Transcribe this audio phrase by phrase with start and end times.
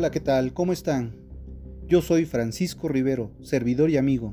[0.00, 0.54] Hola, ¿qué tal?
[0.54, 1.14] ¿Cómo están?
[1.86, 4.32] Yo soy Francisco Rivero, servidor y amigo.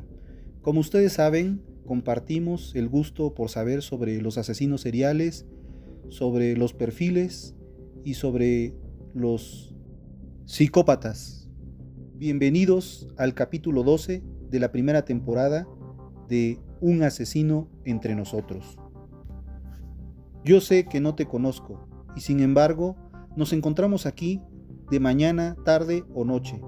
[0.62, 5.46] Como ustedes saben, compartimos el gusto por saber sobre los asesinos seriales,
[6.08, 7.54] sobre los perfiles
[8.06, 8.76] y sobre
[9.14, 9.76] los
[10.46, 11.50] psicópatas.
[12.16, 15.68] Bienvenidos al capítulo 12 de la primera temporada
[16.30, 18.78] de Un asesino entre nosotros.
[20.46, 22.96] Yo sé que no te conozco y sin embargo
[23.36, 24.42] nos encontramos aquí
[24.90, 26.62] de mañana, tarde o noche.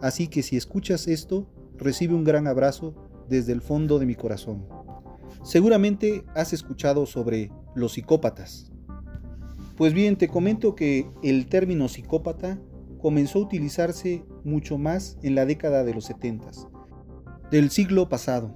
[0.00, 2.94] Así que si escuchas esto, recibe un gran abrazo
[3.28, 4.66] desde el fondo de mi corazón.
[5.42, 8.70] Seguramente has escuchado sobre los psicópatas.
[9.76, 12.60] Pues bien, te comento que el término psicópata
[13.00, 16.50] comenzó a utilizarse mucho más en la década de los 70
[17.52, 18.54] del siglo pasado.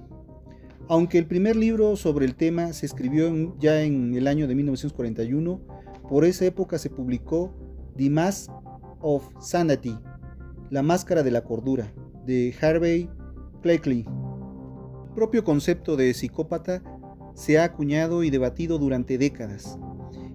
[0.89, 5.61] Aunque el primer libro sobre el tema se escribió ya en el año de 1941,
[6.09, 7.53] por esa época se publicó
[7.99, 8.49] Mask
[9.01, 9.97] of Sanity,
[10.69, 11.93] La Máscara de la Cordura,
[12.25, 13.09] de Harvey
[13.61, 14.05] Cleckley.
[15.07, 16.83] El propio concepto de psicópata
[17.33, 19.77] se ha acuñado y debatido durante décadas,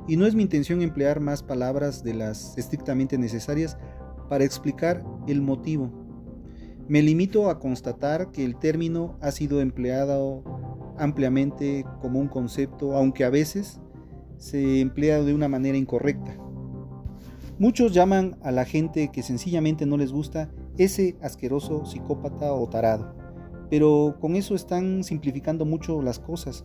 [0.08, 3.78] y no es mi intención emplear más palabras de las estrictamente necesarias
[4.28, 5.90] para explicar el motivo.
[6.88, 10.42] Me limito a constatar que el término ha sido empleado
[10.98, 13.80] ampliamente como un concepto, aunque a veces
[14.38, 16.36] se emplea de una manera incorrecta.
[17.58, 23.14] Muchos llaman a la gente que sencillamente no les gusta ese asqueroso psicópata o tarado,
[23.70, 26.64] pero con eso están simplificando mucho las cosas,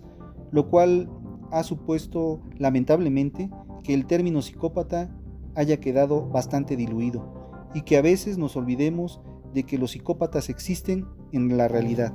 [0.52, 1.10] lo cual
[1.52, 3.50] ha supuesto lamentablemente
[3.84, 5.14] que el término psicópata
[5.56, 9.22] haya quedado bastante diluido y que a veces nos olvidemos
[9.54, 12.14] de que los psicópatas existen en la realidad.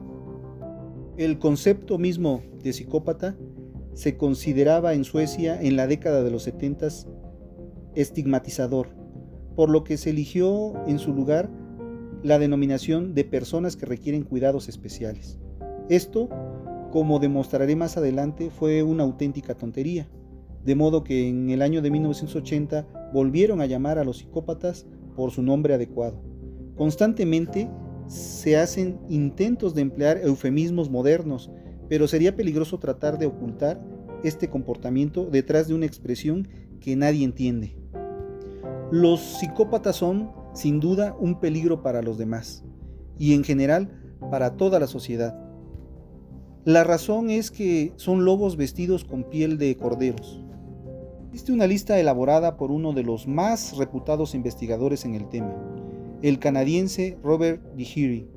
[1.18, 3.36] El concepto mismo de psicópata
[3.92, 6.88] se consideraba en Suecia en la década de los 70
[7.94, 8.88] estigmatizador,
[9.56, 11.50] por lo que se eligió en su lugar
[12.22, 15.38] la denominación de personas que requieren cuidados especiales.
[15.88, 16.28] Esto,
[16.90, 20.08] como demostraré más adelante, fue una auténtica tontería,
[20.64, 24.86] de modo que en el año de 1980 volvieron a llamar a los psicópatas
[25.16, 26.22] por su nombre adecuado.
[26.76, 27.68] Constantemente
[28.06, 31.50] se hacen intentos de emplear eufemismos modernos
[31.92, 33.78] pero sería peligroso tratar de ocultar
[34.24, 36.48] este comportamiento detrás de una expresión
[36.80, 37.76] que nadie entiende.
[38.92, 42.62] Los psicópatas son, sin duda, un peligro para los demás
[43.18, 43.90] y en general
[44.30, 45.34] para toda la sociedad.
[46.66, 50.44] La razón es que son lobos vestidos con piel de corderos.
[51.28, 55.56] Existe una lista elaborada por uno de los más reputados investigadores en el tema,
[56.20, 58.28] el canadiense Robert DeHeery.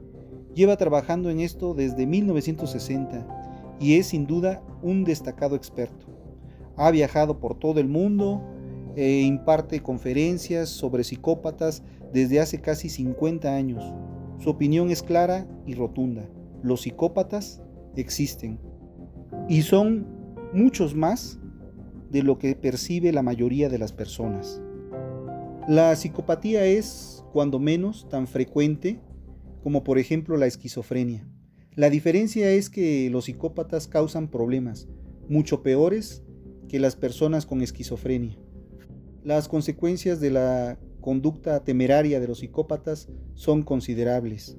[0.54, 6.06] Lleva trabajando en esto desde 1960 y es sin duda un destacado experto.
[6.78, 8.55] Ha viajado por todo el mundo
[8.96, 11.84] e imparte conferencias sobre psicópatas
[12.14, 13.84] desde hace casi 50 años.
[14.40, 16.30] Su opinión es clara y rotunda.
[16.64, 17.62] Los psicópatas
[17.96, 18.60] existen
[19.48, 20.08] y son
[20.54, 21.40] muchos más
[22.12, 24.62] de lo que percibe la mayoría de las personas.
[25.68, 29.00] La psicopatía es, cuando menos, tan frecuente
[29.64, 31.28] como por ejemplo la esquizofrenia.
[31.74, 34.88] La diferencia es que los psicópatas causan problemas
[35.28, 36.24] mucho peores
[36.70, 38.38] que las personas con esquizofrenia.
[39.26, 44.56] Las consecuencias de la conducta temeraria de los psicópatas son considerables.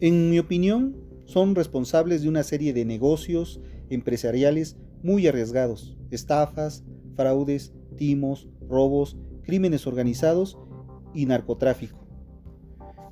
[0.00, 0.96] En mi opinión,
[1.26, 6.82] son responsables de una serie de negocios empresariales muy arriesgados, estafas,
[7.14, 10.58] fraudes, timos, robos, crímenes organizados
[11.14, 12.04] y narcotráfico.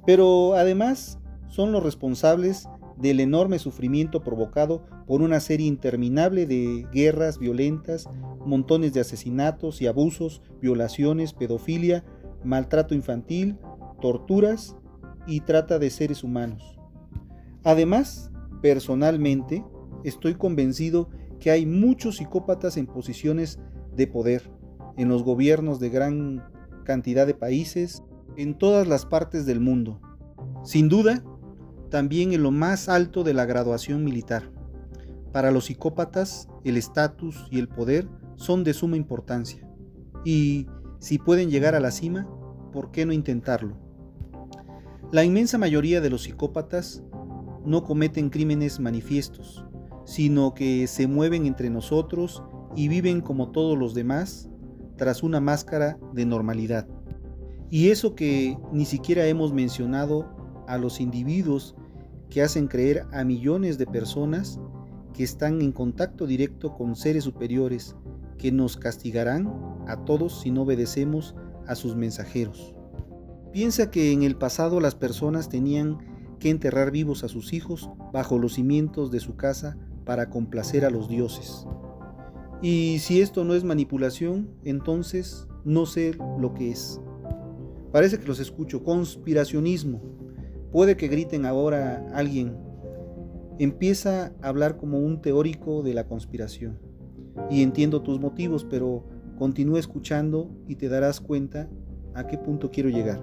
[0.04, 2.68] Pero además son los responsables
[3.00, 8.08] del enorme sufrimiento provocado por una serie interminable de guerras violentas,
[8.44, 12.04] montones de asesinatos y abusos, violaciones, pedofilia,
[12.44, 13.58] maltrato infantil,
[14.00, 14.76] torturas
[15.26, 16.78] y trata de seres humanos.
[17.64, 18.30] Además,
[18.62, 19.64] personalmente,
[20.04, 23.58] estoy convencido que hay muchos psicópatas en posiciones
[23.96, 24.50] de poder,
[24.96, 26.44] en los gobiernos de gran
[26.84, 28.02] cantidad de países,
[28.36, 30.00] en todas las partes del mundo.
[30.62, 31.24] Sin duda,
[31.90, 34.50] también en lo más alto de la graduación militar.
[35.32, 39.68] Para los psicópatas, el estatus y el poder son de suma importancia.
[40.24, 40.66] Y
[40.98, 42.28] si pueden llegar a la cima,
[42.72, 43.76] ¿por qué no intentarlo?
[45.12, 47.02] La inmensa mayoría de los psicópatas
[47.64, 49.64] no cometen crímenes manifiestos,
[50.04, 52.42] sino que se mueven entre nosotros
[52.76, 54.48] y viven como todos los demás
[54.96, 56.86] tras una máscara de normalidad.
[57.70, 60.39] Y eso que ni siquiera hemos mencionado
[60.70, 61.74] a los individuos
[62.30, 64.60] que hacen creer a millones de personas
[65.12, 67.96] que están en contacto directo con seres superiores
[68.38, 69.52] que nos castigarán
[69.86, 71.34] a todos si no obedecemos
[71.66, 72.74] a sus mensajeros.
[73.52, 75.98] Piensa que en el pasado las personas tenían
[76.38, 80.90] que enterrar vivos a sus hijos bajo los cimientos de su casa para complacer a
[80.90, 81.66] los dioses.
[82.62, 87.00] Y si esto no es manipulación, entonces no sé lo que es.
[87.92, 88.84] Parece que los escucho.
[88.84, 90.00] Conspiracionismo.
[90.72, 92.56] Puede que griten ahora alguien.
[93.58, 96.78] Empieza a hablar como un teórico de la conspiración.
[97.50, 99.04] Y entiendo tus motivos, pero
[99.36, 101.68] continúa escuchando y te darás cuenta
[102.14, 103.20] a qué punto quiero llegar.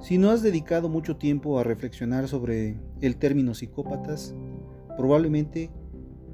[0.00, 4.34] Si no has dedicado mucho tiempo a reflexionar sobre el término psicópatas,
[4.96, 5.70] probablemente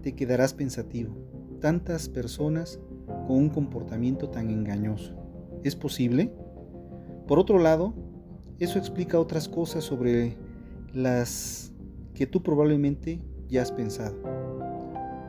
[0.03, 1.15] te quedarás pensativo.
[1.61, 2.81] Tantas personas
[3.27, 5.15] con un comportamiento tan engañoso.
[5.65, 6.33] ¿Es posible?
[7.27, 7.93] Por otro lado,
[8.59, 10.37] eso explica otras cosas sobre
[10.93, 11.73] las
[12.15, 14.17] que tú probablemente ya has pensado.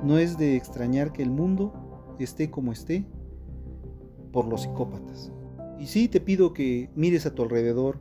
[0.04, 3.06] No es de extrañar que el mundo esté como esté
[4.32, 5.32] por los psicópatas.
[5.80, 8.00] Y sí te pido que mires a tu alrededor.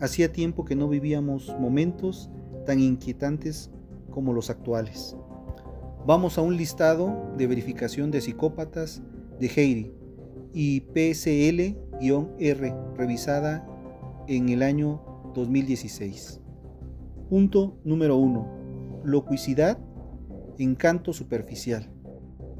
[0.00, 2.30] Hacía tiempo que no vivíamos momentos
[2.66, 3.70] tan inquietantes
[4.10, 5.16] como los actuales.
[6.06, 9.02] Vamos a un listado de verificación de psicópatas
[9.40, 9.92] de Heidi
[10.52, 13.66] y PSL-R, revisada
[14.28, 15.02] en el año
[15.34, 16.40] 2016.
[17.28, 19.02] Punto número 1.
[19.04, 19.78] Locuicidad,
[20.58, 21.90] encanto superficial.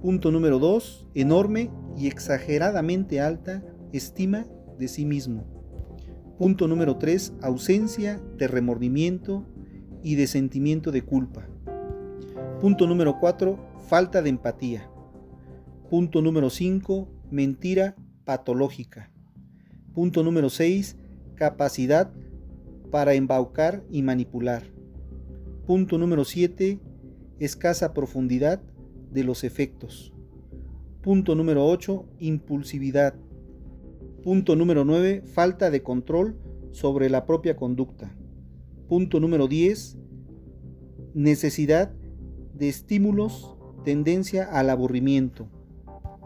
[0.03, 1.09] Punto número 2.
[1.15, 3.63] Enorme y exageradamente alta
[3.93, 4.47] estima
[4.79, 5.45] de sí mismo.
[6.39, 7.35] Punto número 3.
[7.43, 9.47] Ausencia de remordimiento
[10.03, 11.49] y de sentimiento de culpa.
[12.61, 13.59] Punto número 4.
[13.89, 14.91] Falta de empatía.
[15.89, 17.09] Punto número 5.
[17.31, 19.11] Mentira patológica.
[19.95, 20.97] Punto número 6.
[21.35, 22.13] Capacidad
[22.91, 24.63] para embaucar y manipular.
[25.67, 26.81] Punto número 7.
[27.41, 28.63] Escasa profundidad
[29.11, 30.13] de los efectos.
[31.03, 32.07] Punto número 8.
[32.21, 33.15] Impulsividad.
[34.23, 35.23] Punto número 9.
[35.27, 36.39] Falta de control
[36.71, 38.15] sobre la propia conducta.
[38.89, 39.99] Punto número 10.
[41.15, 41.93] Necesidad
[42.55, 45.49] de estímulos, tendencia al aburrimiento.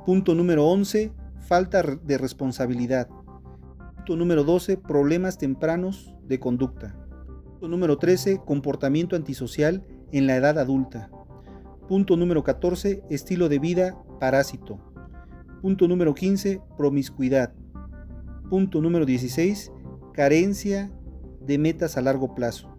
[0.05, 3.08] Punto número 11, falta de responsabilidad.
[4.08, 6.96] Punto número 12, problemas tempranos de conducta.
[7.44, 11.10] Punto número 13, comportamiento antisocial en la edad adulta.
[11.88, 14.81] Punto número 14, estilo de vida parásito.
[15.60, 17.52] Punto número 15, promiscuidad.
[18.49, 19.72] Punto número 16,
[20.14, 20.90] carencia
[21.43, 22.75] de metas a largo plazo.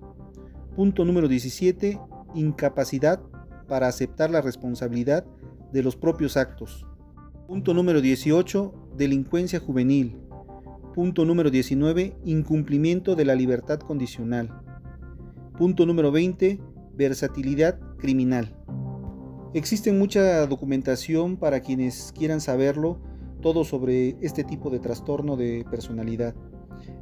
[0.75, 1.99] Punto número 17,
[2.33, 3.21] incapacidad
[3.67, 5.27] para aceptar la responsabilidad
[5.71, 6.87] de los propios actos.
[7.47, 8.73] Punto número 18.
[8.97, 10.17] Delincuencia juvenil.
[10.99, 12.17] Punto número 19.
[12.25, 14.61] Incumplimiento de la libertad condicional.
[15.57, 16.59] Punto número 20.
[16.93, 18.53] Versatilidad criminal.
[19.53, 22.99] Existe mucha documentación para quienes quieran saberlo,
[23.39, 26.35] todo sobre este tipo de trastorno de personalidad.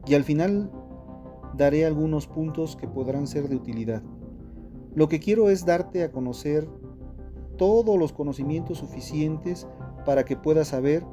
[0.05, 0.69] Y al final
[1.55, 4.03] daré algunos puntos que podrán ser de utilidad.
[4.93, 6.69] Lo que quiero es darte a conocer
[7.57, 9.67] todos los conocimientos suficientes
[10.05, 11.03] para que puedas saber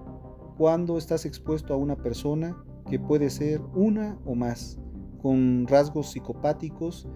[0.59, 4.79] cuándo estás expuesto a una persona que puede ser una o más,
[5.21, 7.09] con rasgos psicopáticos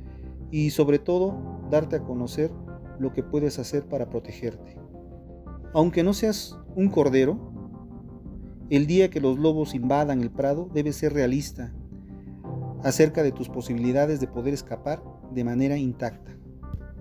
[0.51, 2.51] y sobre todo darte a conocer
[2.99, 4.77] lo que puedes hacer para protegerte.
[5.75, 7.53] Aunque no seas un cordero,
[8.71, 11.73] el día que los lobos invadan el prado debes ser realista
[12.83, 16.37] acerca de tus posibilidades de poder escapar de manera intacta.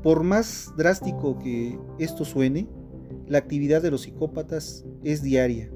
[0.03, 2.67] Por más drástico que esto suene,
[3.27, 5.69] la actividad de los psicópatas es diaria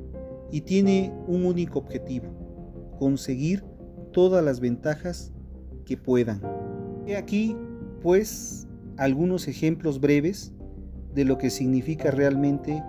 [0.51, 2.27] y tiene un único objetivo,
[3.01, 3.63] conseguir
[4.13, 5.33] todas las ventajas
[5.87, 6.39] que puedan.
[7.07, 7.57] He aquí,
[8.03, 10.53] pues, algunos ejemplos breves
[11.15, 12.83] de lo que significa realmente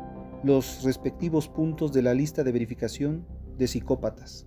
[0.44, 3.24] los respectivos puntos de la lista de verificación
[3.56, 4.46] de psicópatas.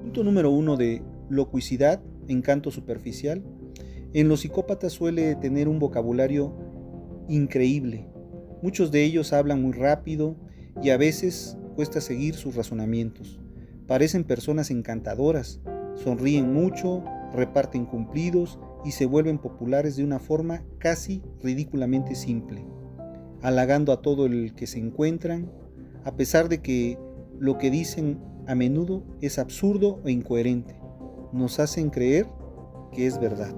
[0.00, 3.44] Punto número uno de locuicidad, encanto superficial.
[4.14, 6.56] En los psicópatas suele tener un vocabulario
[7.28, 8.08] increíble,
[8.64, 10.36] Muchos de ellos hablan muy rápido
[10.82, 13.43] y a veces cuesta seguir sus razonamientos.
[13.86, 15.60] Parecen personas encantadoras,
[15.94, 22.64] sonríen mucho, reparten cumplidos y se vuelven populares de una forma casi ridículamente simple,
[23.42, 25.50] halagando a todo el que se encuentran,
[26.04, 26.98] a pesar de que
[27.38, 30.78] lo que dicen a menudo es absurdo e incoherente.
[31.32, 32.26] Nos hacen creer
[32.92, 33.54] que es verdad.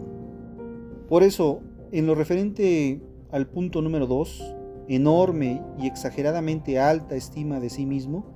[1.08, 1.60] Por eso,
[1.92, 4.56] en lo referente al punto número 2,
[4.88, 8.35] enorme y exageradamente alta estima de sí mismo,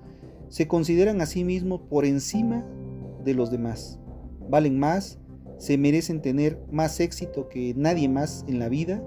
[0.50, 2.66] se consideran a sí mismos por encima
[3.25, 3.99] de los demás.
[4.50, 5.19] Valen más,
[5.59, 9.02] se merecen tener más éxito que nadie más en la vida.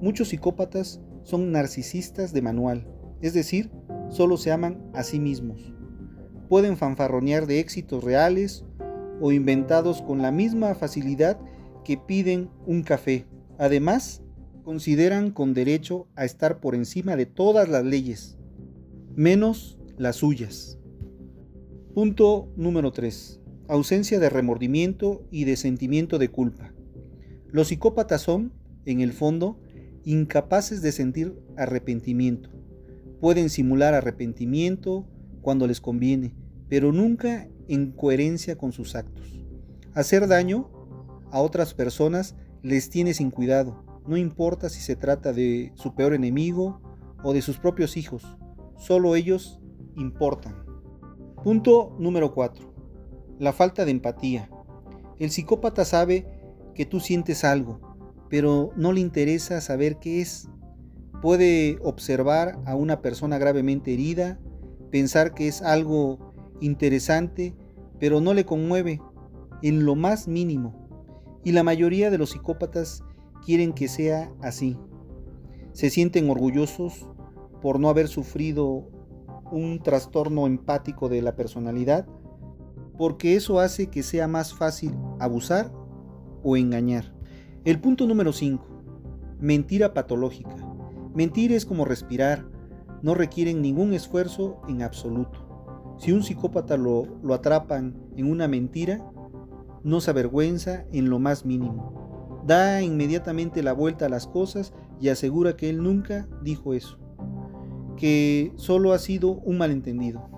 [0.00, 2.86] Muchos psicópatas son narcisistas de manual,
[3.20, 3.70] es decir,
[4.10, 5.72] solo se aman a sí mismos.
[6.48, 8.64] Pueden fanfarronear de éxitos reales
[9.20, 11.40] o inventados con la misma facilidad
[11.84, 13.26] que piden un café.
[13.58, 14.22] Además,
[14.62, 18.36] consideran con derecho a estar por encima de todas las leyes,
[19.14, 20.78] menos las suyas.
[21.94, 23.38] Punto número 3.
[23.68, 26.72] Ausencia de remordimiento y de sentimiento de culpa.
[27.50, 28.54] Los psicópatas son,
[28.86, 29.60] en el fondo,
[30.02, 32.48] incapaces de sentir arrepentimiento.
[33.20, 35.06] Pueden simular arrepentimiento
[35.42, 36.34] cuando les conviene,
[36.70, 39.44] pero nunca en coherencia con sus actos.
[39.92, 40.70] Hacer daño
[41.30, 46.14] a otras personas les tiene sin cuidado, no importa si se trata de su peor
[46.14, 46.80] enemigo
[47.22, 48.24] o de sus propios hijos,
[48.78, 49.60] solo ellos
[49.94, 50.71] importan.
[51.42, 52.72] Punto número 4.
[53.40, 54.48] La falta de empatía.
[55.18, 56.24] El psicópata sabe
[56.72, 57.80] que tú sientes algo,
[58.30, 60.48] pero no le interesa saber qué es.
[61.20, 64.38] Puede observar a una persona gravemente herida,
[64.92, 67.56] pensar que es algo interesante,
[67.98, 69.00] pero no le conmueve
[69.62, 70.88] en lo más mínimo.
[71.42, 73.02] Y la mayoría de los psicópatas
[73.44, 74.78] quieren que sea así.
[75.72, 77.08] Se sienten orgullosos
[77.60, 78.91] por no haber sufrido
[79.52, 82.06] un trastorno empático de la personalidad,
[82.96, 85.72] porque eso hace que sea más fácil abusar
[86.42, 87.14] o engañar.
[87.64, 88.64] El punto número 5.
[89.38, 90.56] Mentira patológica.
[91.14, 92.44] Mentir es como respirar,
[93.02, 95.94] no requieren ningún esfuerzo en absoluto.
[95.98, 99.04] Si un psicópata lo, lo atrapan en una mentira,
[99.84, 102.42] no se avergüenza en lo más mínimo.
[102.46, 106.98] Da inmediatamente la vuelta a las cosas y asegura que él nunca dijo eso,
[107.96, 110.28] que solo ha sido un malentendido.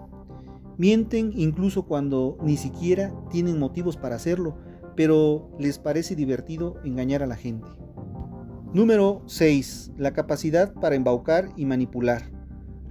[0.76, 4.56] Mienten incluso cuando ni siquiera tienen motivos para hacerlo,
[4.96, 7.68] pero les parece divertido engañar a la gente.
[8.72, 9.92] Número 6.
[9.96, 12.32] La capacidad para embaucar y manipular.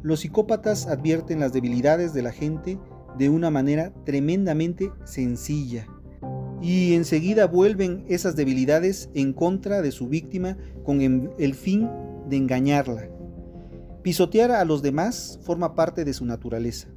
[0.02, 2.80] Los psicópatas advierten las debilidades de la gente
[3.18, 5.88] de una manera tremendamente sencilla
[6.64, 11.90] y enseguida vuelven esas debilidades en contra de su víctima con el fin
[12.30, 13.10] de engañarla.
[14.04, 16.90] Pisotear a los demás forma parte de su naturaleza.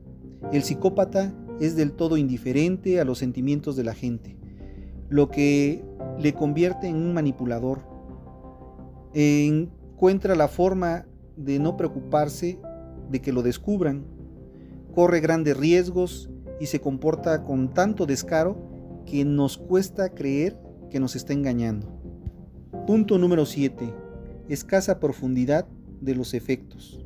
[0.53, 4.37] El psicópata es del todo indiferente a los sentimientos de la gente,
[5.09, 5.85] lo que
[6.19, 7.83] le convierte en un manipulador.
[9.15, 12.59] Encuentra la forma de no preocuparse
[13.09, 14.05] de que lo descubran,
[14.93, 18.57] corre grandes riesgos y se comporta con tanto descaro
[19.07, 20.59] que nos cuesta creer
[20.91, 21.87] que nos está engañando.
[22.85, 23.95] Punto número 7.
[24.49, 25.69] Escasa profundidad
[26.01, 27.05] de los efectos.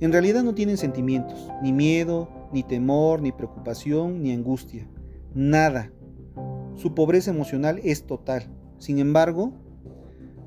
[0.00, 4.88] En realidad no tienen sentimientos, ni miedo, ni temor, ni preocupación, ni angustia.
[5.34, 5.92] Nada.
[6.74, 8.50] Su pobreza emocional es total.
[8.78, 9.52] Sin embargo,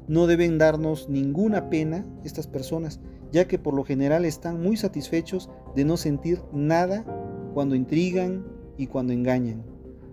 [0.07, 2.99] no deben darnos ninguna pena estas personas,
[3.31, 7.05] ya que por lo general están muy satisfechos de no sentir nada
[7.53, 8.45] cuando intrigan
[8.77, 9.63] y cuando engañan.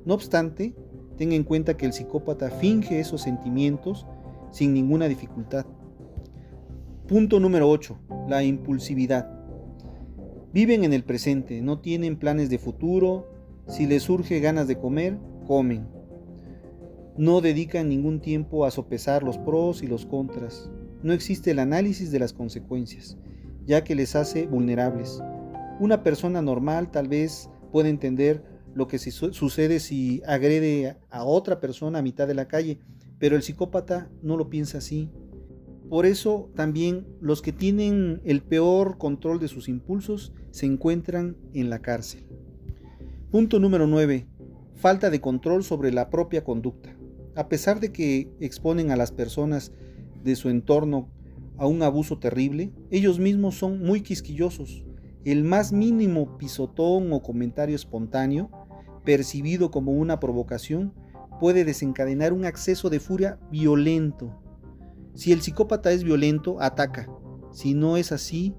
[0.05, 0.75] No obstante,
[1.17, 4.07] ten en cuenta que el psicópata finge esos sentimientos
[4.51, 5.67] sin ninguna dificultad.
[7.13, 8.27] Punto número 8.
[8.27, 9.29] La impulsividad.
[10.55, 13.29] Viven en el presente, no tienen planes de futuro,
[13.69, 15.87] si les surge ganas de comer, comen.
[17.19, 20.71] No dedican ningún tiempo a sopesar los pros y los contras.
[21.03, 23.19] No existe el análisis de las consecuencias,
[23.67, 25.23] ya que les hace vulnerables.
[25.81, 28.43] Una persona normal tal vez puede entender
[28.73, 32.79] lo que sucede si agrede a otra persona a mitad de la calle,
[33.19, 35.11] pero el psicópata no lo piensa así.
[35.93, 41.69] Por eso también los que tienen el peor control de sus impulsos se encuentran en
[41.69, 42.25] la cárcel.
[43.31, 44.27] Punto número 9.
[44.75, 46.97] Falta de control sobre la propia conducta.
[47.37, 49.71] A pesar de que exponen a las personas
[50.25, 51.11] de su entorno
[51.59, 54.87] a un abuso terrible, ellos mismos son muy quisquillosos.
[55.27, 58.51] El más mínimo pisotón o comentario espontáneo
[59.05, 60.95] percibido como una provocación,
[61.39, 64.42] puede desencadenar un acceso de furia violento.
[65.15, 67.09] Si el psicópata es violento, ataca.
[67.51, 68.55] Si no es así,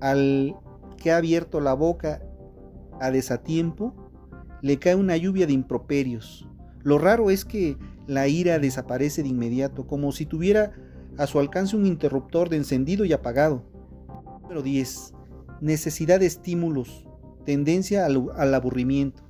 [0.00, 0.56] al
[0.98, 2.22] que ha abierto la boca
[3.00, 3.94] a desatiempo,
[4.62, 6.48] le cae una lluvia de improperios.
[6.82, 7.76] Lo raro es que
[8.06, 10.72] la ira desaparece de inmediato, como si tuviera
[11.18, 13.64] a su alcance un interruptor de encendido y apagado.
[14.42, 15.14] Número 10.
[15.60, 17.06] Necesidad de estímulos,
[17.44, 19.22] tendencia al, al aburrimiento.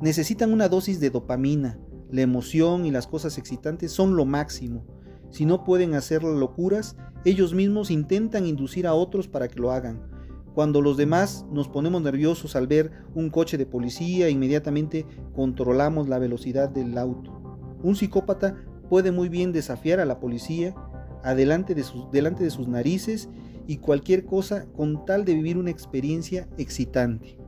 [0.00, 1.78] Necesitan una dosis de dopamina.
[2.10, 4.84] La emoción y las cosas excitantes son lo máximo.
[5.30, 10.02] Si no pueden hacer locuras, ellos mismos intentan inducir a otros para que lo hagan.
[10.54, 16.18] Cuando los demás nos ponemos nerviosos al ver un coche de policía, inmediatamente controlamos la
[16.18, 17.32] velocidad del auto.
[17.82, 18.56] Un psicópata
[18.88, 20.74] puede muy bien desafiar a la policía
[21.22, 21.76] adelante
[22.10, 23.28] delante de sus narices
[23.66, 27.38] y cualquier cosa con tal de vivir una experiencia excitante.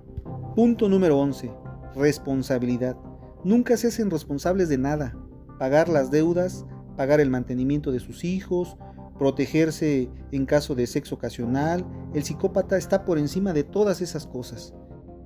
[0.54, 1.50] Punto número 11
[1.94, 2.96] responsabilidad.
[3.44, 5.16] Nunca se hacen responsables de nada.
[5.58, 6.64] Pagar las deudas,
[6.96, 8.76] pagar el mantenimiento de sus hijos,
[9.18, 11.86] protegerse en caso de sexo ocasional.
[12.14, 14.74] El psicópata está por encima de todas esas cosas.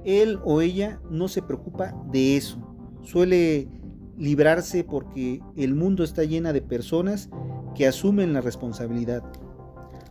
[0.04, 2.58] Él o ella no se preocupa de eso.
[3.02, 3.68] Suele
[4.18, 7.28] librarse porque el mundo está llena de personas
[7.74, 9.22] que asumen la responsabilidad.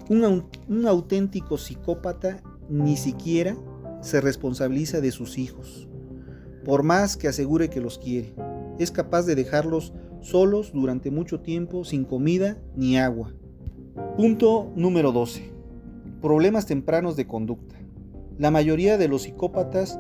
[0.10, 3.56] Un, un, auténtico psicópata ni siquiera
[4.02, 5.88] se responsabiliza de sus hijos,
[6.64, 8.36] por más que asegure que los quiere.
[8.78, 9.94] Es capaz de dejarlos
[10.26, 13.32] solos durante mucho tiempo sin comida ni agua.
[14.18, 15.54] Punto número 12.
[16.20, 17.76] Problemas tempranos de conducta.
[18.40, 20.00] La mayoría de los psicópatas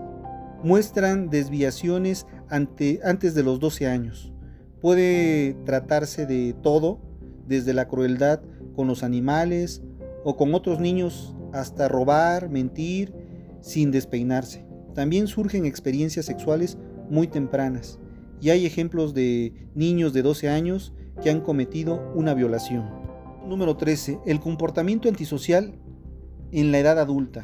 [0.63, 4.33] muestran desviaciones ante, antes de los 12 años.
[4.81, 6.99] Puede tratarse de todo,
[7.47, 8.41] desde la crueldad
[8.75, 9.83] con los animales
[10.23, 13.13] o con otros niños hasta robar, mentir,
[13.61, 14.65] sin despeinarse.
[14.95, 16.79] También surgen experiencias sexuales
[17.11, 17.99] muy tempranas
[18.41, 22.89] y hay ejemplos de niños de 12 años que han cometido una violación.
[23.47, 24.19] Número 13.
[24.25, 25.75] El comportamiento antisocial
[26.51, 27.43] en la edad adulta.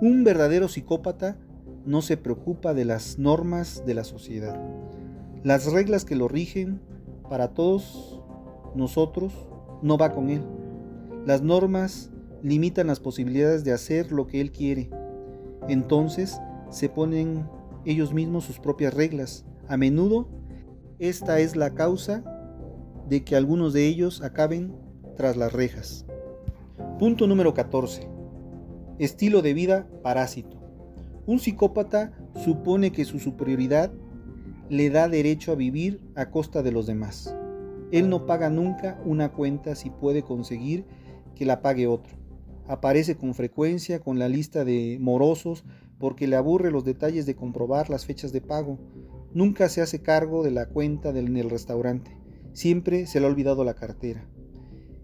[0.00, 1.36] Un verdadero psicópata
[1.84, 4.60] no se preocupa de las normas de la sociedad.
[5.42, 6.80] Las reglas que lo rigen
[7.28, 8.22] para todos
[8.74, 9.32] nosotros
[9.82, 10.42] no va con él.
[11.24, 12.10] Las normas
[12.42, 14.90] limitan las posibilidades de hacer lo que él quiere.
[15.68, 17.48] Entonces se ponen
[17.84, 19.44] ellos mismos sus propias reglas.
[19.68, 20.28] A menudo
[20.98, 22.24] esta es la causa
[23.06, 24.74] de que algunos de ellos acaben
[25.14, 26.06] tras las rejas.
[26.98, 28.08] Punto número 14.
[28.98, 30.56] Estilo de vida parásito.
[31.26, 32.12] Un psicópata
[32.42, 33.92] supone que su superioridad
[34.70, 37.36] le da derecho a vivir a costa de los demás.
[37.92, 40.86] Él no paga nunca una cuenta si puede conseguir
[41.34, 42.16] que la pague otro.
[42.66, 45.64] Aparece con frecuencia con la lista de morosos
[45.98, 48.78] porque le aburre los detalles de comprobar las fechas de pago.
[49.38, 52.10] Nunca se hace cargo de la cuenta en el restaurante.
[52.54, 54.28] Siempre se le ha olvidado la cartera.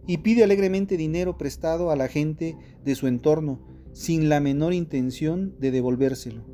[0.09, 3.61] Y pide alegremente dinero prestado a la gente de su entorno
[3.93, 6.45] sin la menor intención de devolvérselo.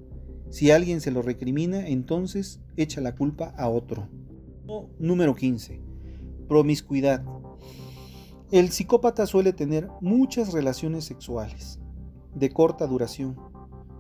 [0.51, 4.11] Si alguien se lo recrimina, entonces echa la culpa a otro.
[4.99, 5.81] Número 15.
[6.49, 7.25] Promiscuidad.
[8.53, 11.81] El psicópata suele tener muchas relaciones sexuales,
[12.35, 13.39] de corta duración.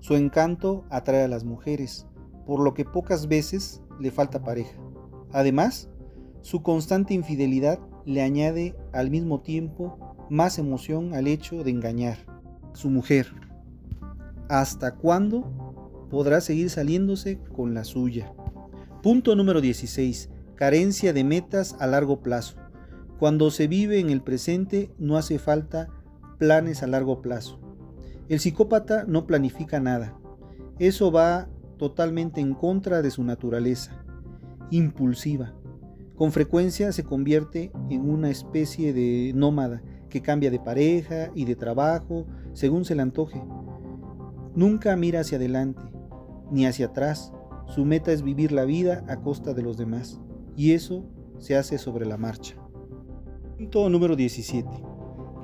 [0.00, 2.06] Su encanto atrae a las mujeres,
[2.50, 4.76] por lo que pocas veces le falta pareja.
[5.30, 5.88] Además,
[6.40, 12.18] su constante infidelidad le añade al mismo tiempo más emoción al hecho de engañar
[12.72, 13.28] su mujer.
[14.48, 18.34] ¿Hasta cuándo podrá seguir saliéndose con la suya?
[19.00, 20.28] Punto número 16.
[20.56, 22.56] Carencia de metas a largo plazo.
[23.20, 25.88] Cuando se vive en el presente no hace falta
[26.36, 27.60] planes a largo plazo.
[28.28, 30.18] El psicópata no planifica nada.
[30.80, 31.48] Eso va
[31.80, 34.04] totalmente en contra de su naturaleza,
[34.70, 35.54] impulsiva.
[36.14, 41.56] Con frecuencia se convierte en una especie de nómada que cambia de pareja y de
[41.56, 43.42] trabajo según se le antoje.
[44.54, 45.80] Nunca mira hacia adelante
[46.50, 47.32] ni hacia atrás.
[47.64, 50.20] Su meta es vivir la vida a costa de los demás.
[50.56, 51.06] Y eso
[51.38, 52.56] se hace sobre la marcha.
[53.56, 54.68] Punto número 17.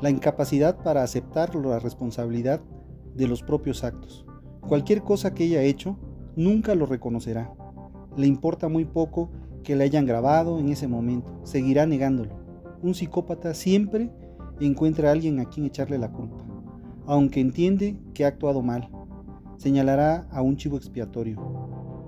[0.03, 2.61] La incapacidad para aceptar la responsabilidad
[3.15, 4.27] de los propios actos.
[4.61, 5.97] Cualquier cosa que haya hecho,
[6.37, 7.53] nunca lo reconocerá.
[8.17, 9.31] Le importa muy poco
[9.65, 11.41] que le hayan grabado en ese momento.
[11.43, 12.37] Seguirá negándolo.
[12.83, 14.11] Un psicópata siempre
[14.61, 16.45] encuentra a alguien a quien echarle la culpa,
[17.07, 18.89] aunque entiende que ha actuado mal.
[19.59, 21.37] Señalará a un chivo expiatorio.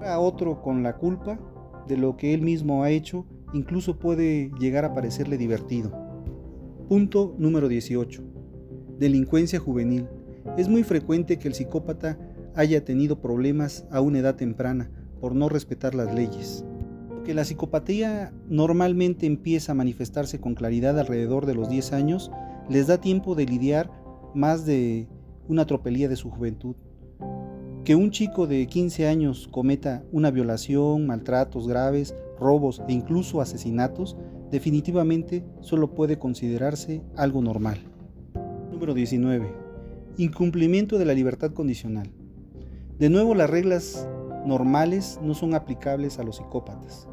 [0.04, 1.40] A otro con la culpa
[1.86, 5.92] de lo que él mismo ha hecho, incluso puede llegar a parecerle divertido.
[6.88, 8.22] Punto número 18.
[8.98, 10.06] Delincuencia juvenil.
[10.56, 12.18] Es muy frecuente que el psicópata
[12.54, 16.64] haya tenido problemas a una edad temprana por no respetar las leyes
[17.28, 22.30] que la psicopatía normalmente empieza a manifestarse con claridad alrededor de los 10 años,
[22.70, 23.90] les da tiempo de lidiar
[24.34, 25.08] más de
[25.46, 26.74] una tropelía de su juventud.
[27.84, 34.16] Que un chico de 15 años cometa una violación, maltratos graves, robos e incluso asesinatos,
[34.50, 37.76] definitivamente solo puede considerarse algo normal.
[38.72, 39.52] Número 19.
[40.16, 42.11] Incumplimiento de la libertad condicional.
[42.98, 44.08] De nuevo, las reglas
[44.44, 47.08] normales no son aplicables a los psicópatas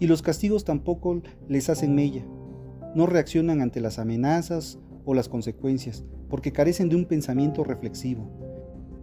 [0.00, 2.24] y los castigos tampoco les hacen mella.
[2.96, 8.28] No reaccionan ante las amenazas o las consecuencias porque carecen de un pensamiento reflexivo.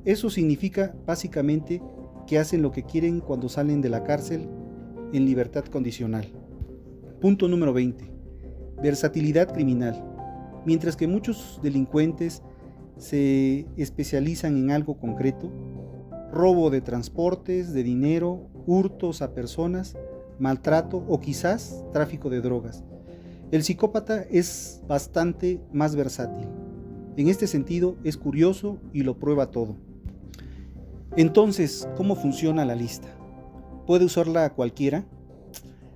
[0.03, 1.81] Eso significa básicamente
[2.27, 4.49] que hacen lo que quieren cuando salen de la cárcel
[5.13, 6.27] en libertad condicional.
[7.21, 8.11] Punto número 20.
[8.81, 10.03] Versatilidad criminal.
[10.65, 12.43] Mientras que muchos delincuentes
[12.97, 15.49] se especializan en algo concreto,
[16.31, 19.97] robo de transportes, de dinero hurtos a personas,
[20.39, 22.83] maltrato o quizás tráfico de drogas.
[23.51, 26.47] El psicópata es bastante más versátil.
[27.17, 29.75] En este sentido es curioso y lo prueba todo.
[31.17, 33.07] Entonces, ¿cómo funciona la lista?
[33.87, 35.05] ¿Puede usarla cualquiera?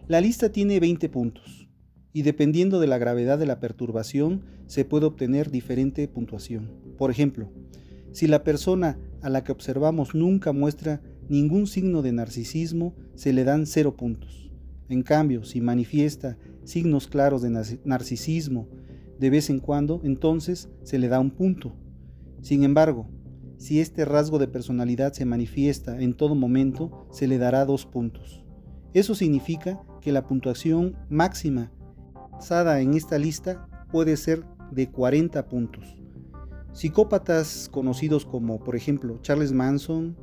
[0.08, 1.70] La lista tiene 20 puntos
[2.12, 6.72] y dependiendo de la gravedad de la perturbación se puede obtener diferente puntuación.
[6.98, 7.50] Por ejemplo,
[8.14, 13.44] si la persona a la que observamos nunca muestra ningún signo de narcisismo, se le
[13.44, 14.52] dan 0 puntos.
[14.88, 18.70] En cambio, si manifiesta signos claros de narcisismo
[19.20, 21.76] de vez en cuando, entonces se le da un punto.
[22.42, 23.10] Sin embargo,
[23.58, 28.44] si este rasgo de personalidad se manifiesta en todo momento, se le dará dos puntos.
[28.94, 31.72] Eso significa que la puntuación máxima
[32.32, 36.03] basada en esta lista puede ser de 40 puntos.
[36.74, 40.18] Psicópatas conocidos como, por ejemplo, Charles Manson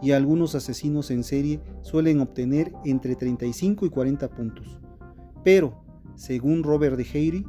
[0.00, 4.78] y algunos asesinos en serie suelen obtener entre 35 y 40 puntos.
[5.44, 5.82] Pero,
[6.14, 7.46] según Robert de Heiry,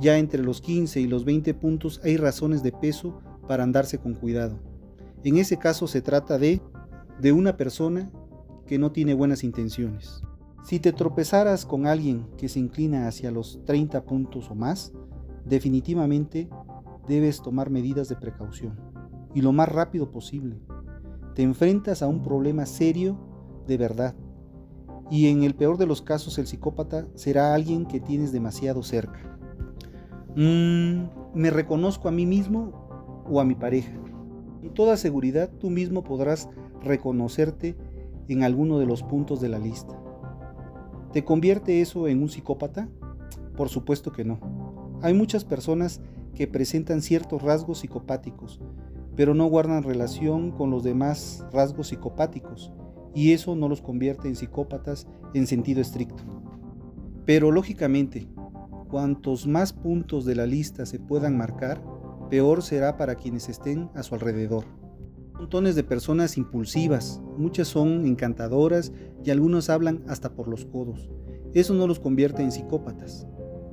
[0.00, 4.14] ya entre los 15 y los 20 puntos hay razones de peso para andarse con
[4.14, 4.58] cuidado.
[5.22, 6.62] En ese caso se trata de
[7.20, 8.10] de una persona
[8.66, 10.22] que no tiene buenas intenciones.
[10.64, 14.92] Si te tropezaras con alguien que se inclina hacia los 30 puntos o más,
[15.44, 16.48] definitivamente
[17.06, 18.78] debes tomar medidas de precaución
[19.34, 20.60] y lo más rápido posible.
[21.34, 23.18] Te enfrentas a un problema serio
[23.66, 24.14] de verdad
[25.10, 29.18] y en el peor de los casos el psicópata será alguien que tienes demasiado cerca.
[30.36, 33.92] Mm, ¿Me reconozco a mí mismo o a mi pareja?
[34.60, 36.48] Con toda seguridad tú mismo podrás
[36.82, 37.76] reconocerte
[38.28, 39.98] en alguno de los puntos de la lista.
[41.12, 42.88] ¿Te convierte eso en un psicópata?
[43.56, 44.38] Por supuesto que no.
[45.02, 46.00] Hay muchas personas
[46.34, 48.60] que presentan ciertos rasgos psicopáticos,
[49.16, 52.72] pero no guardan relación con los demás rasgos psicopáticos
[53.14, 56.22] y eso no los convierte en psicópatas en sentido estricto.
[57.26, 58.28] Pero lógicamente,
[58.88, 61.82] cuantos más puntos de la lista se puedan marcar,
[62.28, 64.64] peor será para quienes estén a su alrededor.
[65.34, 68.92] Montones de personas impulsivas, muchas son encantadoras
[69.24, 71.10] y algunos hablan hasta por los codos.
[71.54, 73.26] Eso no los convierte en psicópatas.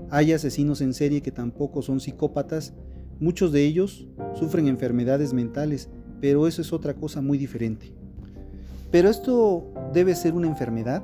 [0.09, 2.73] Hay asesinos en serie que tampoco son psicópatas,
[3.19, 5.89] muchos de ellos sufren enfermedades mentales,
[6.21, 7.93] pero eso es otra cosa muy diferente.
[8.89, 11.03] Pero esto debe ser una enfermedad.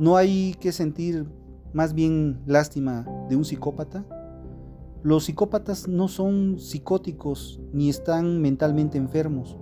[0.00, 1.26] No hay que sentir
[1.72, 4.04] más bien lástima de un psicópata.
[5.04, 9.56] Los psicópatas no son psicóticos ni están mentalmente enfermos.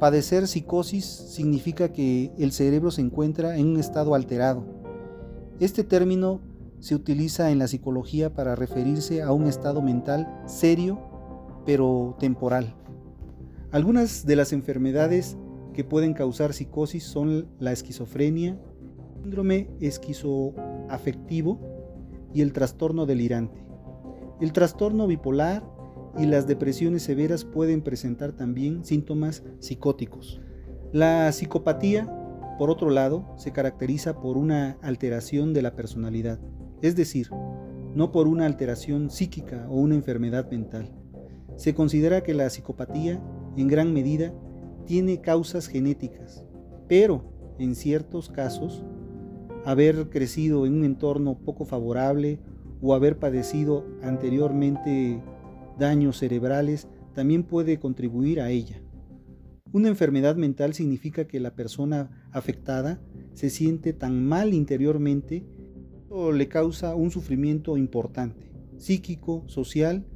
[0.00, 4.64] Padecer psicosis significa que el cerebro se encuentra en un estado alterado.
[5.60, 6.40] Este término
[6.80, 11.00] se utiliza en la psicología para referirse a un estado mental serio
[11.66, 12.74] pero temporal.
[13.70, 15.36] Algunas de las enfermedades
[15.74, 18.58] que pueden causar psicosis son la esquizofrenia,
[19.22, 21.60] síndrome esquizoafectivo
[22.32, 23.62] y el trastorno delirante.
[24.40, 25.62] El trastorno bipolar
[26.16, 30.40] y las depresiones severas pueden presentar también síntomas psicóticos.
[30.92, 32.06] La psicopatía,
[32.58, 36.40] por otro lado, se caracteriza por una alteración de la personalidad,
[36.82, 37.28] es decir,
[37.94, 40.90] no por una alteración psíquica o una enfermedad mental.
[41.56, 43.20] Se considera que la psicopatía,
[43.56, 44.32] en gran medida,
[44.86, 46.44] tiene causas genéticas,
[46.88, 47.24] pero
[47.58, 48.84] en ciertos casos,
[49.64, 52.38] haber crecido en un entorno poco favorable
[52.80, 55.20] o haber padecido anteriormente
[55.78, 58.80] daños cerebrales también puede contribuir a ella.
[59.72, 63.00] Una enfermedad mental significa que la persona afectada
[63.34, 65.44] se siente tan mal interiormente
[66.08, 70.06] o le causa un sufrimiento importante, psíquico, social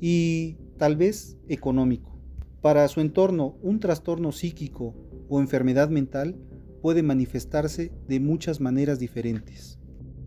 [0.00, 2.18] y tal vez económico.
[2.60, 4.94] Para su entorno, un trastorno psíquico
[5.28, 6.36] o enfermedad mental
[6.82, 9.78] puede manifestarse de muchas maneras diferentes.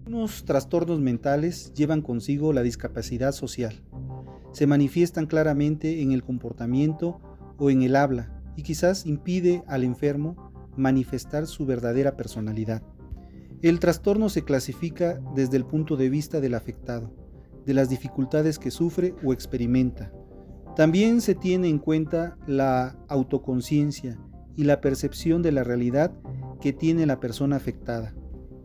[0.06, 3.74] Unos trastornos mentales llevan consigo la discapacidad social.
[4.52, 7.22] Se manifiestan claramente en el comportamiento
[7.58, 12.84] o en el habla y quizás impide al enfermo manifestar su verdadera personalidad.
[13.64, 17.12] El trastorno se clasifica desde el punto de vista del afectado,
[17.66, 20.12] de las dificultades que sufre o experimenta,
[20.76, 24.18] también se tiene en cuenta la autoconciencia
[24.56, 26.12] y la percepción de la realidad
[26.62, 28.16] que tiene la persona afectada.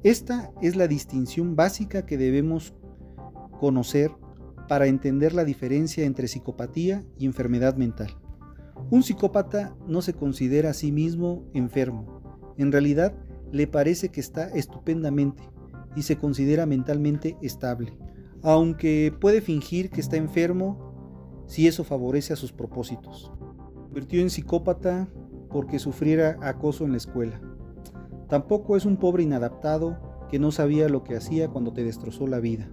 [0.02, 2.74] Esta es la distinción básica que debemos
[3.61, 4.11] conocer
[4.68, 8.16] para entender la diferencia entre psicopatía y enfermedad mental.
[8.90, 12.54] Un psicópata no se considera a sí mismo enfermo.
[12.56, 13.12] En realidad,
[13.52, 15.42] le parece que está estupendamente
[15.96, 17.96] y se considera mentalmente estable.
[18.42, 23.32] Aunque puede fingir que está enfermo si eso favorece a sus propósitos.
[23.74, 25.08] Convirtió en psicópata
[25.50, 27.40] porque sufriera acoso en la escuela.
[28.28, 29.98] Tampoco es un pobre inadaptado
[30.30, 32.70] que no sabía lo que hacía cuando te destrozó la vida.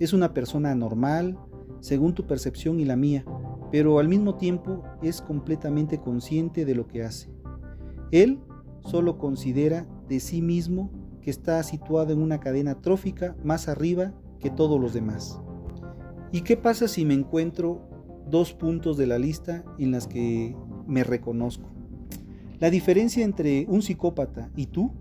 [0.00, 1.38] Es una persona normal,
[1.80, 3.24] según tu percepción y la mía,
[3.70, 7.30] pero al mismo tiempo es completamente consciente de lo que hace.
[8.10, 8.40] Él
[8.80, 10.90] solo considera de sí mismo
[11.20, 15.40] que está situado en una cadena trófica más arriba que todos los demás.
[16.32, 17.88] ¿Y qué pasa si me encuentro
[18.28, 20.54] dos puntos de la lista en las que
[20.86, 21.68] me reconozco?
[22.60, 24.92] La diferencia entre un psicópata y tú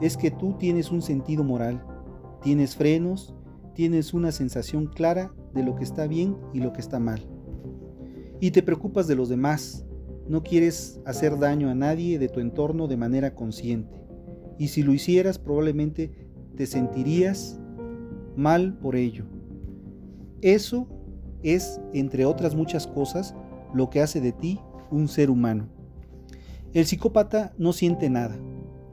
[0.00, 1.82] es que tú tienes un sentido moral,
[2.42, 3.34] tienes frenos,
[3.74, 7.26] tienes una sensación clara de lo que está bien y lo que está mal.
[8.40, 9.86] Y te preocupas de los demás,
[10.28, 14.05] no quieres hacer daño a nadie de tu entorno de manera consciente.
[14.58, 16.10] Y si lo hicieras probablemente
[16.56, 17.58] te sentirías
[18.36, 19.24] mal por ello.
[20.42, 20.88] Eso
[21.42, 23.34] es, entre otras muchas cosas,
[23.74, 25.68] lo que hace de ti un ser humano.
[26.72, 28.36] El psicópata no siente nada,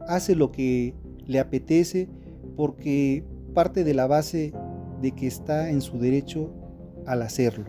[0.08, 0.94] hace lo que
[1.26, 2.10] le apetece
[2.56, 4.54] porque parte de la base
[5.02, 6.54] de que está en su derecho
[7.06, 7.66] al hacerlo.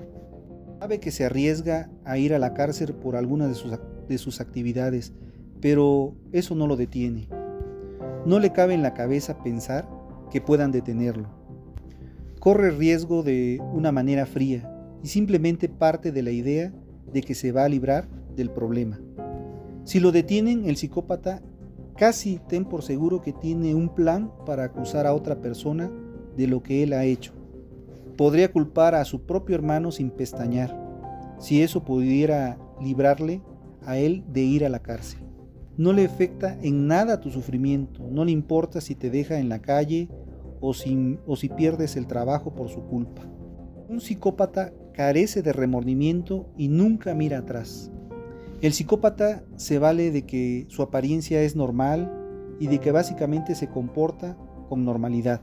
[0.81, 3.73] Sabe que se arriesga a ir a la cárcel por alguna de sus,
[4.09, 5.13] de sus actividades,
[5.61, 7.29] pero eso no lo detiene.
[8.27, 9.89] No le cabe en la cabeza pensar
[10.31, 11.29] que puedan detenerlo.
[12.41, 14.71] Corre riesgo de una manera fría
[15.03, 16.73] y simplemente parte de la idea
[17.13, 18.99] de que se va a librar del problema.
[19.85, 21.43] Si lo detienen, el psicópata
[21.97, 25.91] casi ten por seguro que tiene un plan para acusar a otra persona
[26.37, 27.33] de lo que él ha hecho.
[28.17, 30.75] Podría culpar a su propio hermano sin pestañear,
[31.39, 33.43] si eso pudiera librarle
[33.85, 35.24] a él de ir a la cárcel.
[35.77, 39.61] No le afecta en nada tu sufrimiento, no le importa si te deja en la
[39.61, 40.09] calle
[40.61, 43.23] o si, o si pierdes el trabajo por su culpa.
[43.89, 47.91] Un psicópata carece de remordimiento y nunca mira atrás.
[48.63, 52.11] El psicópata se vale de que su apariencia es normal
[52.61, 55.43] y de que básicamente se comporta con normalidad,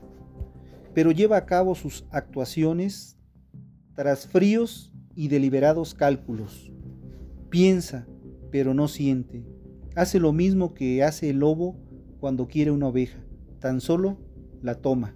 [0.94, 3.18] pero lleva a cabo sus actuaciones
[3.94, 6.72] tras fríos y deliberados cálculos.
[7.50, 8.06] Piensa,
[8.50, 9.44] pero no siente.
[9.94, 11.76] Hace lo mismo que hace el lobo
[12.18, 13.18] cuando quiere una oveja,
[13.58, 14.16] tan solo
[14.62, 15.14] la toma.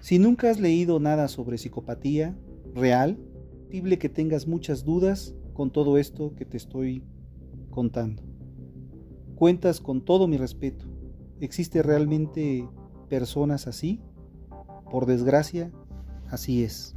[0.00, 2.34] Si nunca has leído nada sobre psicopatía
[2.74, 3.18] real,
[3.60, 7.04] es posible que tengas muchas dudas con todo esto que te estoy
[7.68, 8.22] contando.
[9.34, 10.86] Cuentas con todo mi respeto.
[11.40, 12.66] ¿Existe realmente
[13.10, 14.00] personas así?
[14.90, 15.70] Por desgracia,
[16.30, 16.96] así es.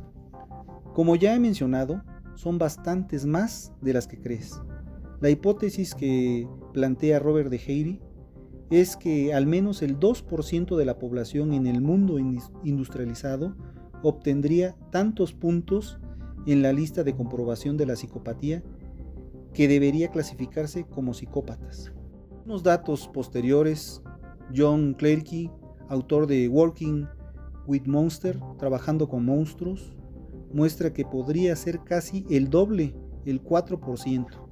[0.94, 2.02] Como ya he mencionado,
[2.36, 4.62] son bastantes más de las que crees.
[5.20, 8.02] La hipótesis que plantea Robert de Heiry
[8.70, 12.18] es que al menos el 2% de la población en el mundo
[12.64, 13.56] industrializado
[14.02, 16.00] obtendría tantos puntos
[16.48, 18.64] en la lista de comprobación de la psicopatía
[19.54, 21.92] que debería clasificarse como psicópatas.
[22.46, 24.02] Unos datos posteriores,
[24.56, 25.52] John Clerky,
[25.90, 27.08] autor de Working
[27.68, 29.94] with Monster, trabajando con monstruos,
[30.54, 34.51] muestra que podría ser casi el doble, el 4%.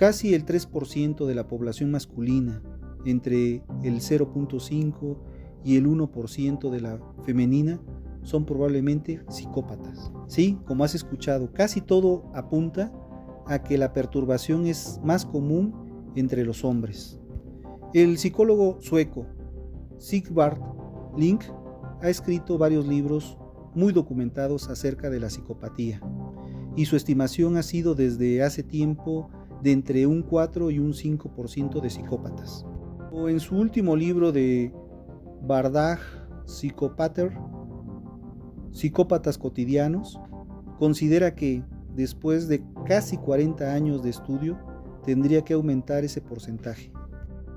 [0.00, 2.62] Casi el 3% de la población masculina,
[3.04, 5.18] entre el 0.5
[5.62, 7.78] y el 1% de la femenina,
[8.22, 10.10] son probablemente psicópatas.
[10.26, 12.90] Sí, como has escuchado, casi todo apunta
[13.46, 15.74] a que la perturbación es más común
[16.16, 17.20] entre los hombres.
[17.92, 19.26] El psicólogo sueco
[19.98, 20.62] Sigvard
[21.14, 21.42] Link
[22.00, 23.36] ha escrito varios libros
[23.74, 26.00] muy documentados acerca de la psicopatía
[26.74, 29.28] y su estimación ha sido desde hace tiempo
[29.62, 32.64] de entre un 4 y un 5% de psicópatas.
[33.12, 34.72] O en su último libro de
[35.42, 36.00] Bardaj
[36.46, 37.32] Psychopater,
[38.72, 40.20] psicópatas cotidianos,
[40.78, 41.62] considera que,
[41.94, 44.58] después de casi 40 años de estudio,
[45.04, 46.92] tendría que aumentar ese porcentaje.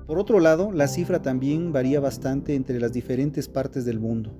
[0.06, 4.32] Por otro lado, la cifra también varía bastante entre las diferentes partes del mundo.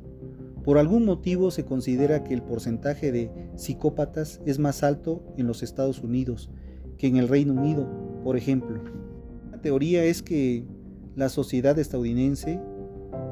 [0.62, 5.62] Por algún motivo se considera que el porcentaje de psicópatas es más alto en los
[5.62, 6.50] Estados Unidos
[6.98, 7.87] que en el Reino Unido,
[8.22, 8.80] por ejemplo.
[9.50, 10.64] La teoría es que
[11.16, 12.61] la sociedad estadounidense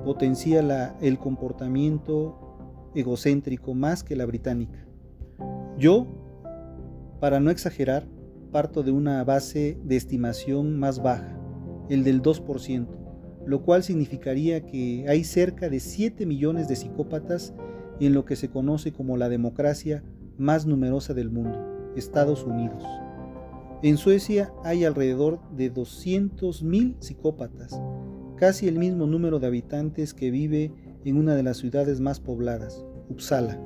[0.04, 4.86] potencia el comportamiento egocéntrico más que la británica.
[5.78, 6.06] Yo,
[7.20, 8.06] para no exagerar,
[8.50, 11.38] parto de una base de estimación más baja,
[11.88, 12.86] el del 2%,
[13.46, 17.54] lo cual significaría que hay cerca de 7 millones de psicópatas
[17.98, 20.04] en lo que se conoce como la democracia
[20.36, 21.58] más numerosa del mundo,
[21.96, 22.84] Estados Unidos.
[23.82, 27.80] En Suecia hay alrededor de 200.000 psicópatas,
[28.36, 30.72] casi el mismo número de habitantes que vive
[31.04, 33.60] en una de las ciudades más pobladas, Uppsala.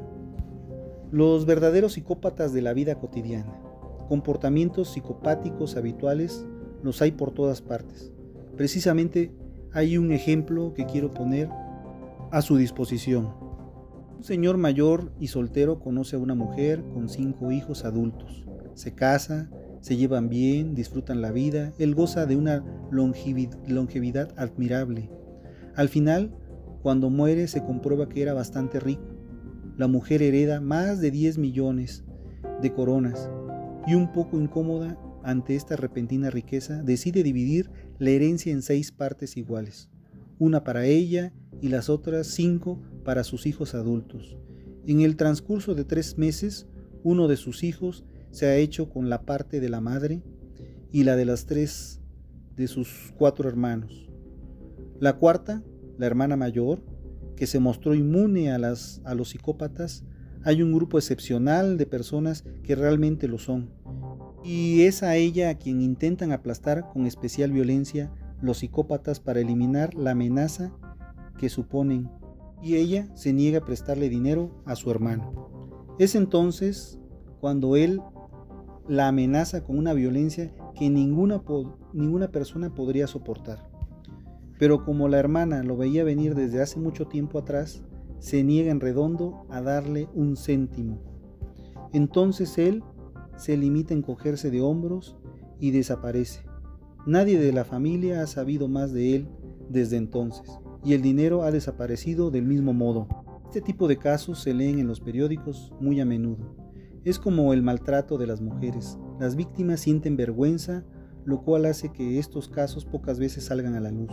[1.13, 3.61] Los verdaderos psicópatas de la vida cotidiana.
[4.09, 6.47] Comportamientos psicopáticos habituales
[6.83, 8.11] los hay por todas partes.
[8.57, 9.35] Precisamente
[9.75, 11.51] hay un ejemplo que quiero poner
[12.31, 13.35] a su disposición.
[14.17, 18.47] Un señor mayor y soltero conoce a una mujer con cinco hijos adultos.
[18.73, 19.51] Se casa,
[19.87, 25.09] se llevan bien, disfrutan la vida, él goza de una longevidad admirable.
[25.77, 26.37] Al final,
[26.83, 29.07] cuando muere se comprueba que era bastante rico.
[29.77, 32.03] La mujer hereda más de 10 millones
[32.61, 33.31] de coronas
[33.87, 37.71] y un poco incómoda ante esta repentina riqueza, decide dividir
[38.01, 39.89] la herencia en seis partes iguales,
[40.41, 44.37] una para ella y las otras cinco para sus hijos adultos.
[44.85, 46.67] En el transcurso de tres meses,
[47.05, 50.23] uno de sus hijos se ha hecho con la parte de la madre
[50.93, 52.01] y la de las tres
[52.57, 54.09] de sus cuatro hermanos.
[54.99, 55.63] La cuarta,
[55.99, 56.83] la hermana mayor,
[57.37, 60.05] que se mostró inmune a, los psicópatas,
[60.43, 63.71] hay un grupo excepcional de personas que realmente lo son.
[64.43, 69.95] Y es a ella a quien intentan aplastar con especial violencia los psicópatas para eliminar
[69.95, 70.73] la amenaza
[71.39, 72.09] que suponen.
[72.63, 75.51] Y ella se niega a prestarle dinero a su hermano.
[75.99, 76.99] Es entonces
[77.41, 78.01] cuando él
[78.89, 81.43] la amenaza con una violencia que ninguna,
[81.93, 83.69] ninguna persona podría soportar.
[84.59, 87.83] Pero como la hermana lo veía venir desde hace mucho tiempo atrás,
[88.19, 90.99] se niega en redondo a darle un céntimo.
[91.93, 92.83] Entonces él
[93.37, 95.17] se limita a encogerse de hombros
[95.61, 96.45] y desaparece.
[97.07, 99.29] Nadie de la familia ha sabido más de él
[99.69, 103.09] desde entonces, y el dinero ha desaparecido del mismo modo.
[103.45, 106.66] Este tipo de casos se leen en los periódicos muy a menudo.
[107.07, 108.99] Es como el maltrato de las mujeres.
[109.21, 110.83] Las víctimas sienten vergüenza,
[111.25, 114.11] lo cual hace que estos casos pocas veces salgan a la luz.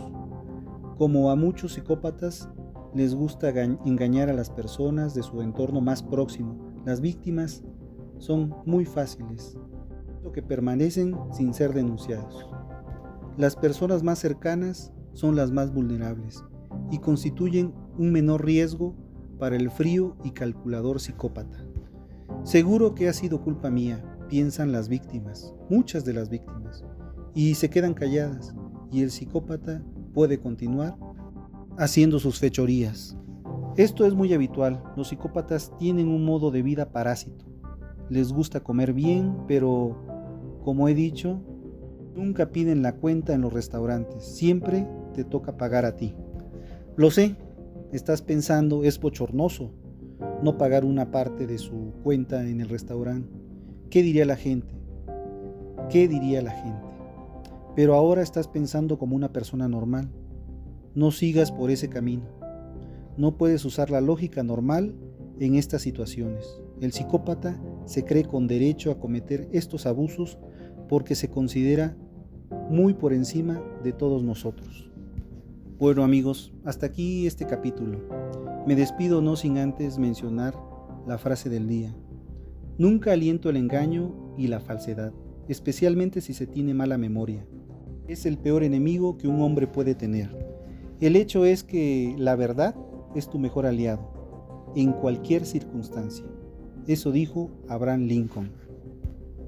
[0.96, 2.48] Como a muchos psicópatas
[2.94, 3.50] les gusta
[3.84, 6.56] engañar a las personas de su entorno más próximo.
[6.86, 7.64] Las víctimas
[8.18, 9.58] son muy fáciles,
[10.22, 12.48] lo que permanecen sin ser denunciados.
[13.36, 16.44] Las personas más cercanas son las más vulnerables
[16.92, 18.94] y constituyen un menor riesgo
[19.40, 21.73] para el frío y calculador psicópata.
[22.44, 26.84] Seguro que ha sido culpa mía, piensan las víctimas, muchas de las víctimas,
[27.34, 28.54] y se quedan calladas,
[28.92, 30.94] y el psicópata puede continuar
[31.78, 33.16] haciendo sus fechorías.
[33.78, 37.46] Esto es muy habitual, los psicópatas tienen un modo de vida parásito.
[38.10, 39.96] Les gusta comer bien, pero,
[40.62, 41.40] como he dicho,
[42.14, 46.14] nunca piden la cuenta en los restaurantes, siempre te toca pagar a ti.
[46.94, 47.36] Lo sé,
[47.90, 49.72] estás pensando, es bochornoso
[50.42, 53.28] no pagar una parte de su cuenta en el restaurante.
[53.90, 54.74] ¿Qué diría la gente?
[55.90, 56.86] ¿Qué diría la gente?
[57.74, 60.10] Pero ahora estás pensando como una persona normal.
[60.94, 62.24] No sigas por ese camino.
[63.16, 64.94] No puedes usar la lógica normal
[65.40, 66.60] en estas situaciones.
[66.80, 70.38] El psicópata se cree con derecho a cometer estos abusos
[70.88, 71.96] porque se considera
[72.70, 74.90] muy por encima de todos nosotros.
[75.78, 78.23] Bueno amigos, hasta aquí este capítulo.
[78.66, 80.54] Me despido no sin antes mencionar
[81.06, 81.94] la frase del día.
[82.78, 85.12] Nunca aliento el engaño y la falsedad,
[85.48, 87.46] especialmente si se tiene mala memoria.
[88.08, 90.34] Es el peor enemigo que un hombre puede tener.
[91.00, 92.74] El hecho es que la verdad
[93.14, 96.24] es tu mejor aliado, en cualquier circunstancia.
[96.86, 98.50] Eso dijo Abraham Lincoln.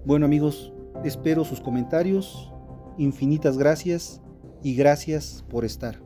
[0.05, 0.75] Bueno amigos,
[1.05, 2.53] espero sus comentarios,
[2.99, 4.21] infinitas gracias
[4.63, 6.06] y gracias por estar.